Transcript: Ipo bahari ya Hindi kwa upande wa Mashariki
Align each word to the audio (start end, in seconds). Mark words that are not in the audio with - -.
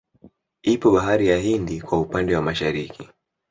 Ipo 0.63 0.91
bahari 0.91 1.27
ya 1.27 1.37
Hindi 1.37 1.81
kwa 1.81 1.99
upande 2.01 2.35
wa 2.35 2.41
Mashariki 2.41 3.09